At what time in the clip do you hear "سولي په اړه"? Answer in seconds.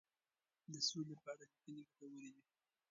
0.89-1.45